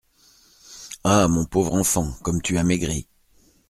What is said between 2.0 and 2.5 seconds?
comme